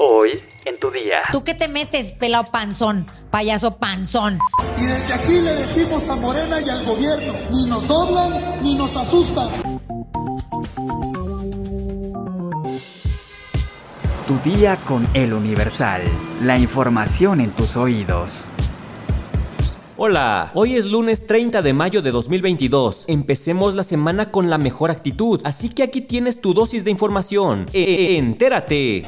[0.00, 1.22] Hoy en tu día.
[1.32, 4.38] ¿Tú qué te metes, pelao panzón, payaso panzón?
[4.78, 8.94] Y desde aquí le decimos a Morena y al gobierno, ni nos doblan ni nos
[8.94, 9.50] asustan.
[14.28, 16.02] Tu día con el Universal.
[16.44, 18.46] La información en tus oídos.
[19.96, 23.06] Hola, hoy es lunes 30 de mayo de 2022.
[23.08, 27.66] Empecemos la semana con la mejor actitud, así que aquí tienes tu dosis de información.
[27.72, 29.02] E entérate.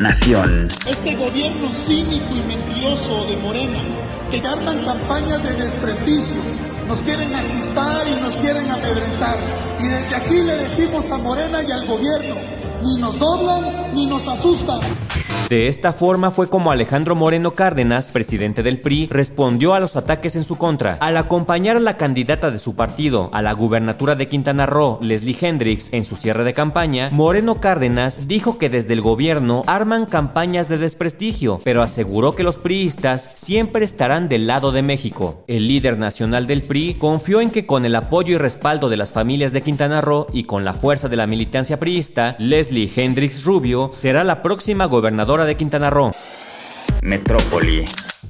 [0.00, 0.68] Nación.
[0.88, 3.80] Este gobierno cínico y mentiroso de Morena,
[4.30, 6.36] que arman campañas de desprestigio,
[6.86, 9.36] nos quieren asustar y nos quieren amedrentar.
[9.80, 12.36] Y desde aquí le decimos a Morena y al gobierno,
[12.82, 14.80] ni nos doblan ni nos asustan.
[15.48, 20.36] De esta forma fue como Alejandro Moreno Cárdenas, presidente del PRI, respondió a los ataques
[20.36, 20.98] en su contra.
[21.00, 25.38] Al acompañar a la candidata de su partido a la gubernatura de Quintana Roo, Leslie
[25.40, 30.68] Hendricks, en su cierre de campaña, Moreno Cárdenas dijo que desde el gobierno arman campañas
[30.68, 35.44] de desprestigio, pero aseguró que los priistas siempre estarán del lado de México.
[35.46, 39.12] El líder nacional del PRI confió en que con el apoyo y respaldo de las
[39.12, 43.90] familias de Quintana Roo y con la fuerza de la militancia priista, Leslie Hendricks Rubio
[43.92, 46.12] será la próxima gobernadora de Quintana Roo.
[47.02, 47.84] Metrópoli.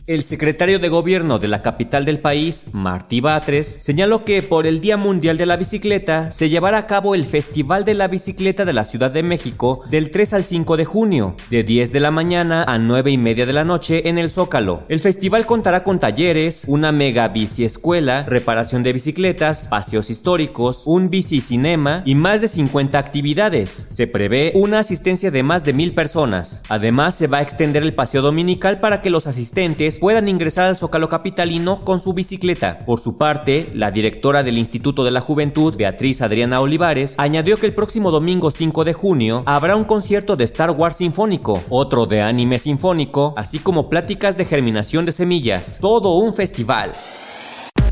[0.08, 4.80] El secretario de gobierno de la capital del país, Martí Batres, señaló que por el
[4.80, 8.72] Día Mundial de la Bicicleta se llevará a cabo el Festival de la Bicicleta de
[8.72, 12.64] la Ciudad de México del 3 al 5 de junio, de 10 de la mañana
[12.66, 14.84] a 9 y media de la noche en el Zócalo.
[14.88, 21.10] El festival contará con talleres, una mega bici escuela, reparación de bicicletas, paseos históricos, un
[21.10, 23.88] bici cinema y más de 50 actividades.
[23.90, 26.62] Se prevé una asistencia de más de mil personas.
[26.70, 30.76] Además, se va a extender el paseo dominical para que los asistentes puedan ingresar al
[30.76, 32.78] Zócalo Capitalino con su bicicleta.
[32.86, 37.66] Por su parte, la directora del Instituto de la Juventud, Beatriz Adriana Olivares, añadió que
[37.66, 42.22] el próximo domingo 5 de junio habrá un concierto de Star Wars sinfónico, otro de
[42.22, 45.78] anime sinfónico, así como pláticas de germinación de semillas.
[45.80, 46.92] Todo un festival.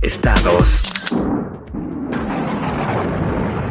[0.03, 0.83] Estados.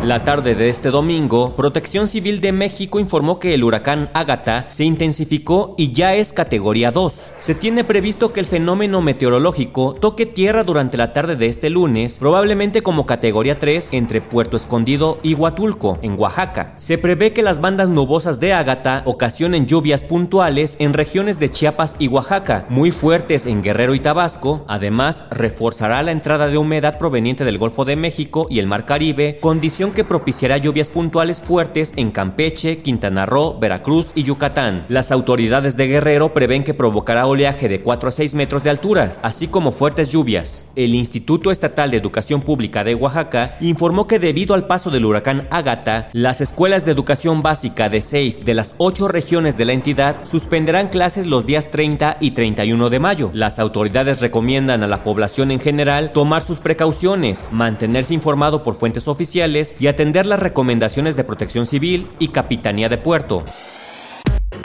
[0.06, 4.84] La tarde de este domingo, Protección Civil de México informó que el huracán Ágata se
[4.84, 7.32] intensificó y ya es categoría 2.
[7.40, 12.20] Se tiene previsto que el fenómeno meteorológico toque tierra durante la tarde de este lunes,
[12.20, 16.74] probablemente como categoría 3 entre Puerto Escondido y Huatulco, en Oaxaca.
[16.76, 21.96] Se prevé que las bandas nubosas de Ágata ocasionen lluvias puntuales en regiones de Chiapas
[21.98, 24.66] y Oaxaca, muy fuertes en Guerrero y Tabasco.
[24.68, 29.40] Además, reforzará la entrada de humedad proveniente del Golfo de México y el Mar Caribe,
[29.42, 34.86] condición que propiciará lluvias puntuales fuertes en Campeche, Quintana Roo, Veracruz y Yucatán.
[34.90, 39.18] Las autoridades de Guerrero prevén que provocará oleaje de 4 a 6 metros de altura,
[39.24, 40.66] así como fuertes lluvias.
[40.76, 45.48] El Instituto Estatal de Educación Pública de Oaxaca informó que debido al paso del huracán
[45.50, 50.18] Ágata, las escuelas de educación básica de 6 de las 8 regiones de la entidad
[50.24, 53.32] suspenderán clases los días 30 y 31 de mayo.
[53.34, 59.08] Las autoridades recomiendan a la población en general tomar sus precauciones, mantenerse informado por fuentes
[59.08, 63.44] oficiales y atender las recomendaciones de protección civil y Capitanía de Puerto.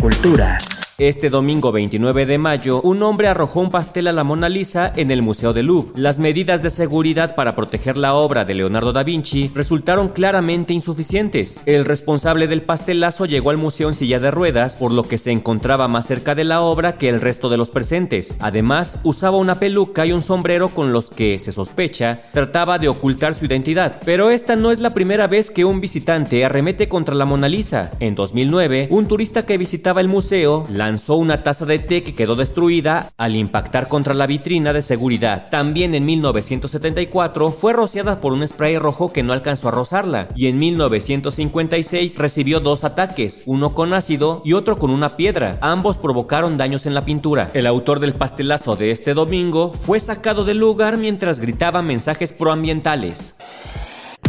[0.01, 0.59] Cultura.
[1.01, 5.11] Este domingo 29 de mayo, un hombre arrojó un pastel a la Mona Lisa en
[5.11, 5.93] el Museo del Louvre.
[5.95, 11.63] Las medidas de seguridad para proteger la obra de Leonardo da Vinci resultaron claramente insuficientes.
[11.65, 15.33] El responsable del pastelazo llegó al museo en silla de ruedas, por lo que se
[15.33, 18.37] encontraba más cerca de la obra que el resto de los presentes.
[18.39, 23.33] Además, usaba una peluca y un sombrero con los que, se sospecha, trataba de ocultar
[23.33, 24.03] su identidad.
[24.05, 27.93] Pero esta no es la primera vez que un visitante arremete contra la Mona Lisa.
[28.01, 32.37] En 2009, un turista que visitaba el museo lanzó una taza de té que quedó
[32.37, 35.49] destruida al impactar contra la vitrina de seguridad.
[35.51, 40.47] También en 1974 fue rociada por un spray rojo que no alcanzó a rozarla y
[40.47, 45.59] en 1956 recibió dos ataques, uno con ácido y otro con una piedra.
[45.61, 47.51] Ambos provocaron daños en la pintura.
[47.55, 53.37] El autor del pastelazo de este domingo fue sacado del lugar mientras gritaba mensajes proambientales.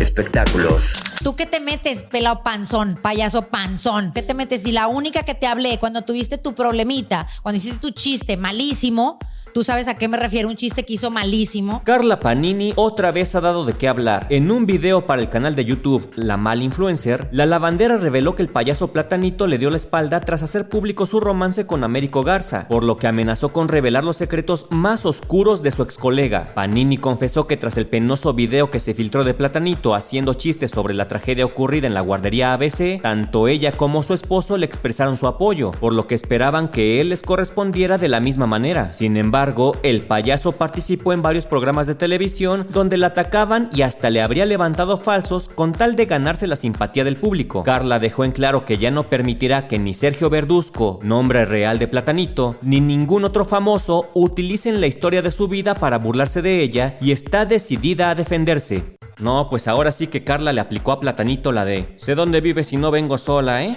[0.01, 1.03] Espectáculos.
[1.23, 4.11] ¿Tú qué te metes, pelao panzón, payaso panzón?
[4.11, 4.63] ¿Qué te metes?
[4.63, 9.19] Si la única que te hablé cuando tuviste tu problemita, cuando hiciste tu chiste malísimo,
[9.53, 11.81] Tú sabes a qué me refiero, un chiste que hizo malísimo.
[11.83, 14.27] Carla Panini otra vez ha dado de qué hablar.
[14.29, 18.43] En un video para el canal de YouTube La Mal Influencer, la lavandera reveló que
[18.43, 22.65] el payaso Platanito le dio la espalda tras hacer público su romance con Américo Garza,
[22.69, 26.53] por lo que amenazó con revelar los secretos más oscuros de su ex colega.
[26.53, 30.93] Panini confesó que tras el penoso video que se filtró de Platanito haciendo chistes sobre
[30.93, 35.27] la tragedia ocurrida en la guardería ABC, tanto ella como su esposo le expresaron su
[35.27, 38.93] apoyo, por lo que esperaban que él les correspondiera de la misma manera.
[38.93, 39.40] Sin embargo,
[39.81, 44.45] el payaso participó en varios programas de televisión donde la atacaban y hasta le habría
[44.45, 47.63] levantado falsos con tal de ganarse la simpatía del público.
[47.63, 51.87] Carla dejó en claro que ya no permitirá que ni Sergio Verduzco, nombre real de
[51.87, 56.97] Platanito, ni ningún otro famoso utilicen la historia de su vida para burlarse de ella
[57.01, 58.95] y está decidida a defenderse.
[59.17, 62.63] No, pues ahora sí que Carla le aplicó a Platanito la de sé dónde vive
[62.63, 63.73] si no vengo sola, ¿eh?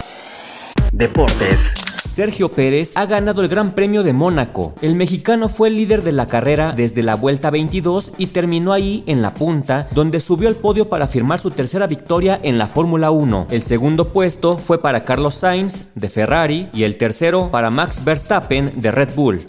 [0.95, 1.73] Deportes.
[2.07, 4.75] Sergio Pérez ha ganado el Gran Premio de Mónaco.
[4.81, 9.03] El mexicano fue el líder de la carrera desde la vuelta 22 y terminó ahí
[9.05, 13.11] en la punta, donde subió al podio para firmar su tercera victoria en la Fórmula
[13.11, 13.47] 1.
[13.51, 18.71] El segundo puesto fue para Carlos Sainz de Ferrari y el tercero para Max Verstappen
[18.77, 19.41] de Red Bull.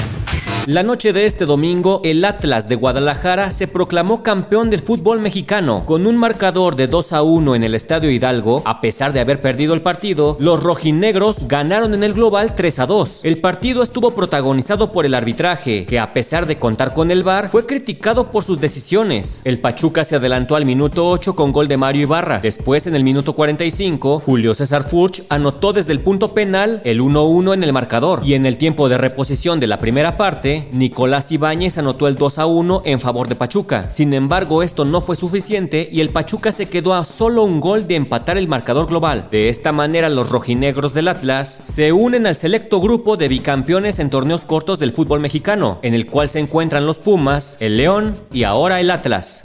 [0.66, 5.84] La noche de este domingo, el Atlas de Guadalajara se proclamó campeón del fútbol mexicano.
[5.86, 9.40] Con un marcador de 2 a 1 en el Estadio Hidalgo, a pesar de haber
[9.40, 13.24] perdido el partido, los rojinegros ganaron en el global 3 a 2.
[13.24, 17.48] El partido estuvo protagonizado por el arbitraje, que a pesar de contar con el VAR,
[17.48, 19.42] fue criticado por sus decisiones.
[19.44, 22.40] El Pachuca se adelantó al minuto 8 con gol de Mario Ibarra.
[22.40, 27.54] Después, en el minuto 45, Julio César Furch anotó desde el punto penal el 1-1
[27.54, 28.22] en el marcador.
[28.24, 32.38] Y en el tiempo de reposición de la primera parte, Nicolás Ibáñez anotó el 2
[32.38, 33.88] a 1 en favor de Pachuca.
[33.90, 37.86] Sin embargo, esto no fue suficiente y el Pachuca se quedó a solo un gol
[37.86, 39.28] de empatar el marcador global.
[39.30, 44.10] De esta manera, los rojinegros del Atlas se unen al selecto grupo de bicampeones en
[44.10, 48.44] torneos cortos del fútbol mexicano, en el cual se encuentran los Pumas, el León y
[48.44, 49.44] ahora el Atlas.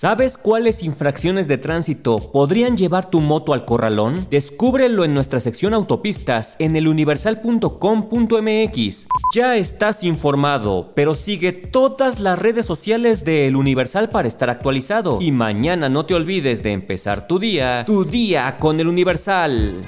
[0.00, 4.28] ¿Sabes cuáles infracciones de tránsito podrían llevar tu moto al corralón?
[4.30, 9.08] Descúbrelo en nuestra sección autopistas en eluniversal.com.mx.
[9.34, 15.18] Ya estás informado, pero sigue todas las redes sociales de El Universal para estar actualizado.
[15.20, 19.84] Y mañana no te olvides de empezar tu día, tu día con El Universal.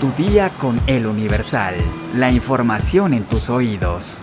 [0.00, 1.74] Tu día con El Universal.
[2.14, 4.22] La información en tus oídos.